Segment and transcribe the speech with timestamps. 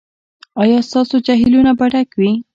[0.61, 2.31] ایا ستاسو جهیلونه به ډک وي؟